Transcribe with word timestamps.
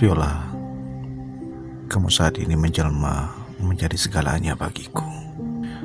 Viola, 0.00 0.48
kamu 1.84 2.08
saat 2.08 2.40
ini 2.40 2.56
menjelma 2.56 3.36
menjadi 3.60 4.00
segalanya 4.00 4.56
bagiku. 4.56 5.04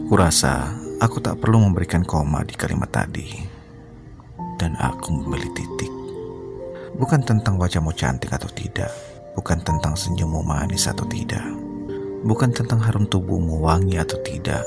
Kurasa 0.07 0.71
aku 1.03 1.19
tak 1.19 1.43
perlu 1.43 1.59
memberikan 1.59 1.99
koma 2.07 2.39
di 2.47 2.55
kalimat 2.55 2.87
tadi. 2.95 3.43
Dan 4.55 4.79
aku 4.79 5.19
memilih 5.19 5.51
titik. 5.51 5.91
Bukan 6.95 7.27
tentang 7.27 7.59
wajahmu 7.59 7.91
cantik 7.91 8.31
atau 8.31 8.47
tidak. 8.55 8.87
Bukan 9.35 9.59
tentang 9.67 9.99
senyummu 9.99 10.47
manis 10.47 10.87
atau 10.87 11.03
tidak. 11.11 11.43
Bukan 12.23 12.55
tentang 12.55 12.79
harum 12.87 13.11
tubuhmu 13.11 13.67
wangi 13.67 13.99
atau 13.99 14.15
tidak. 14.23 14.63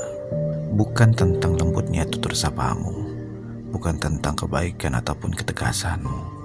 Bukan 0.77 1.17
tentang 1.17 1.57
lembutnya 1.57 2.05
tutur 2.05 2.37
sapamu. 2.37 2.93
Bukan 3.73 3.97
tentang 3.97 4.37
kebaikan 4.37 4.93
ataupun 4.93 5.33
ketegasanmu. 5.33 6.37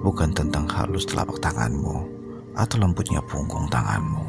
Bukan 0.00 0.32
tentang 0.32 0.64
halus 0.72 1.04
telapak 1.04 1.36
tanganmu 1.44 2.15
atau 2.56 2.80
lembutnya 2.80 3.20
punggung 3.20 3.68
tanganmu. 3.68 4.24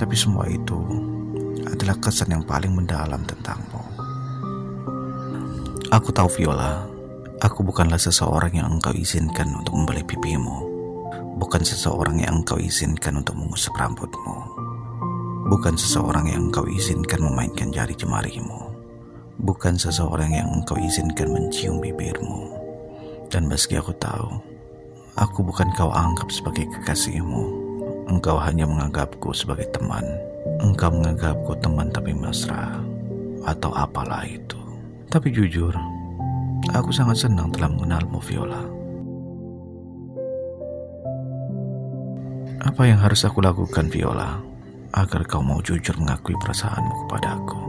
Tapi 0.00 0.14
semua 0.16 0.48
itu 0.48 0.80
adalah 1.68 2.00
kesan 2.00 2.32
yang 2.32 2.44
paling 2.48 2.72
mendalam 2.72 3.20
tentangmu. 3.28 3.82
Aku 5.88 6.12
tahu 6.12 6.28
Viola, 6.40 6.84
aku 7.40 7.64
bukanlah 7.64 8.00
seseorang 8.00 8.52
yang 8.56 8.68
engkau 8.76 8.92
izinkan 8.92 9.48
untuk 9.56 9.76
membeli 9.76 10.04
pipimu. 10.04 10.68
Bukan 11.38 11.62
seseorang 11.62 12.18
yang 12.18 12.42
engkau 12.42 12.58
izinkan 12.58 13.22
untuk 13.22 13.38
mengusap 13.38 13.72
rambutmu. 13.78 14.36
Bukan 15.48 15.80
seseorang 15.80 16.28
yang 16.28 16.50
engkau 16.50 16.66
izinkan 16.68 17.24
memainkan 17.24 17.72
jari 17.72 17.96
jemarimu. 17.96 18.68
Bukan 19.38 19.78
seseorang 19.78 20.34
yang 20.34 20.50
engkau 20.50 20.76
izinkan 20.76 21.30
mencium 21.30 21.80
bibirmu. 21.80 22.52
Dan 23.32 23.48
meski 23.48 23.78
aku 23.80 23.96
tahu, 23.96 24.28
aku 25.18 25.42
bukan 25.42 25.68
kau 25.74 25.90
anggap 25.90 26.30
sebagai 26.30 26.70
kekasihmu. 26.70 27.66
Engkau 28.08 28.38
hanya 28.38 28.64
menganggapku 28.64 29.34
sebagai 29.34 29.68
teman. 29.74 30.06
Engkau 30.62 30.94
menganggapku 30.94 31.58
teman 31.58 31.90
tapi 31.90 32.14
mesra. 32.14 32.78
Atau 33.44 33.74
apalah 33.74 34.24
itu. 34.24 34.56
Tapi 35.10 35.32
jujur, 35.34 35.74
aku 36.72 36.90
sangat 36.94 37.26
senang 37.26 37.50
telah 37.52 37.68
mengenalmu 37.68 38.20
Viola. 38.22 38.62
Apa 42.58 42.82
yang 42.84 43.00
harus 43.00 43.24
aku 43.24 43.40
lakukan 43.40 43.88
Viola 43.88 44.38
agar 44.92 45.24
kau 45.28 45.40
mau 45.40 45.62
jujur 45.62 45.94
mengakui 46.00 46.36
perasaanmu 46.38 47.06
kepada 47.06 47.38
aku? 47.40 47.60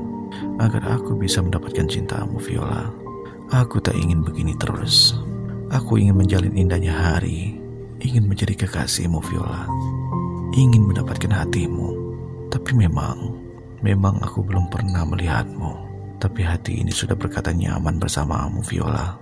Agar 0.59 0.99
aku 0.99 1.15
bisa 1.15 1.39
mendapatkan 1.39 1.87
cintamu 1.87 2.39
Viola. 2.39 2.91
Aku 3.49 3.79
tak 3.81 3.95
ingin 3.95 4.21
begini 4.21 4.53
terus. 4.59 5.15
Aku 5.69 6.01
ingin 6.01 6.17
menjalin 6.17 6.57
indahnya 6.57 6.89
hari, 6.89 7.53
ingin 8.01 8.25
menjadi 8.25 8.65
kekasihmu 8.65 9.21
Viola. 9.21 9.69
Ingin 10.49 10.81
mendapatkan 10.89 11.29
hatimu. 11.29 11.93
Tapi 12.49 12.73
memang, 12.73 13.37
memang 13.85 14.17
aku 14.25 14.41
belum 14.41 14.65
pernah 14.73 15.05
melihatmu. 15.05 15.71
Tapi 16.17 16.41
hati 16.41 16.81
ini 16.81 16.89
sudah 16.89 17.13
berkata 17.13 17.53
nyaman 17.53 18.01
bersamamu 18.01 18.65
Viola. 18.65 19.13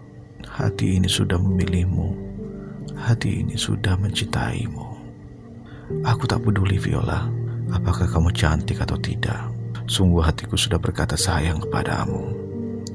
Hati 0.48 0.96
ini 0.96 1.12
sudah 1.12 1.36
memilihmu. 1.36 2.16
Hati 2.96 3.44
ini 3.44 3.60
sudah 3.60 4.00
mencintaimu. 4.00 4.88
Aku 6.08 6.24
tak 6.32 6.48
peduli 6.48 6.80
Viola, 6.80 7.28
apakah 7.76 8.08
kamu 8.08 8.32
cantik 8.32 8.80
atau 8.80 8.96
tidak. 8.96 9.52
Sungguh 9.92 10.24
hatiku 10.24 10.56
sudah 10.56 10.80
berkata 10.80 11.20
sayang 11.20 11.60
kepadamu. 11.60 12.32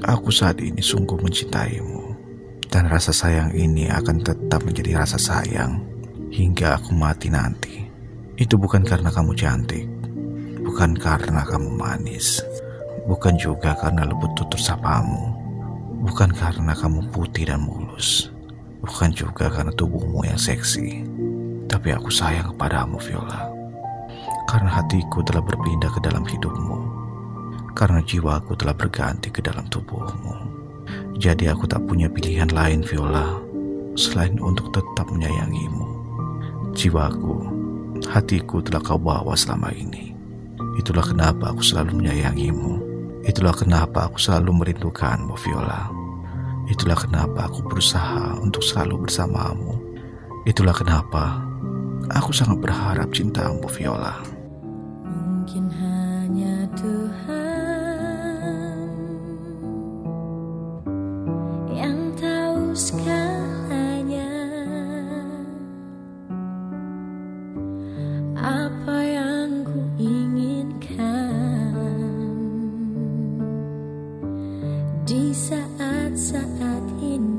Aku 0.09 0.33
saat 0.33 0.57
ini 0.65 0.81
sungguh 0.81 1.21
mencintaimu. 1.21 2.12
Dan 2.73 2.89
rasa 2.89 3.13
sayang 3.13 3.53
ini 3.53 3.93
akan 3.93 4.25
tetap 4.25 4.65
menjadi 4.65 5.05
rasa 5.05 5.21
sayang 5.21 5.85
hingga 6.33 6.81
aku 6.81 6.97
mati 6.97 7.29
nanti. 7.29 7.85
Itu 8.41 8.57
bukan 8.57 8.81
karena 8.81 9.13
kamu 9.13 9.37
cantik, 9.37 9.85
bukan 10.65 10.97
karena 10.97 11.45
kamu 11.45 11.69
manis, 11.77 12.41
bukan 13.05 13.37
juga 13.37 13.77
karena 13.77 14.09
lembut 14.09 14.33
tutur 14.41 14.57
sapamu, 14.57 15.37
bukan 16.01 16.33
karena 16.33 16.73
kamu 16.73 17.13
putih 17.13 17.45
dan 17.45 17.61
mulus, 17.61 18.33
bukan 18.81 19.13
juga 19.13 19.53
karena 19.53 19.77
tubuhmu 19.77 20.25
yang 20.25 20.41
seksi. 20.41 21.05
Tapi 21.69 21.93
aku 21.93 22.09
sayang 22.09 22.57
kepadamu, 22.57 22.97
Viola. 23.05 23.53
Karena 24.49 24.81
hatiku 24.81 25.21
telah 25.21 25.45
berpindah 25.45 25.93
ke 25.93 26.01
dalam 26.01 26.25
hidupmu. 26.25 27.05
Karena 27.77 28.01
jiwaku 28.01 28.57
telah 28.57 28.73
berganti 28.73 29.29
ke 29.29 29.45
dalam 29.45 29.69
tubuhmu. 29.69 30.62
Jadi 31.21 31.49
aku 31.49 31.69
tak 31.69 31.85
punya 31.85 32.09
pilihan 32.09 32.49
lain, 32.49 32.81
Viola, 32.85 33.37
selain 33.99 34.41
untuk 34.41 34.73
tetap 34.73 35.09
menyayangimu. 35.13 35.85
Jiwaku, 36.73 37.37
hatiku 38.09 38.65
telah 38.65 38.81
kau 38.81 38.97
bawa 38.97 39.37
selama 39.37 39.69
ini. 39.77 40.17
Itulah 40.81 41.05
kenapa 41.05 41.53
aku 41.53 41.61
selalu 41.61 42.01
menyayangimu. 42.01 42.81
Itulah 43.29 43.53
kenapa 43.53 44.09
aku 44.09 44.17
selalu 44.17 44.51
merindukanmu, 44.65 45.37
Viola. 45.37 45.93
Itulah 46.73 46.97
kenapa 46.97 47.53
aku 47.53 47.61
berusaha 47.61 48.41
untuk 48.41 48.65
selalu 48.65 49.05
bersamamu. 49.05 49.77
Itulah 50.49 50.73
kenapa 50.73 51.45
aku 52.09 52.33
sangat 52.33 52.59
berharap 52.59 53.13
cintamu, 53.13 53.69
Viola. 53.69 54.32
Segalanya 62.73 64.33
apa 68.41 68.97
yang 69.05 69.61
ku 69.61 69.85
inginkan 70.01 71.77
di 75.05 75.37
saat-saat 75.37 76.85
ini. 77.05 77.33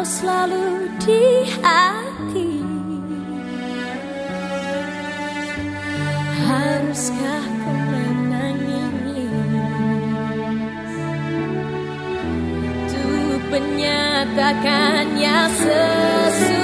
Kau 0.00 0.08
selalu 0.08 0.88
di 0.96 1.44
hati. 1.60 2.64
Haruskah 6.40 7.44
ku 7.44 7.68
menangis? 7.68 8.80
Menyatakannya 13.52 15.38
sesungguhnya 15.60 16.59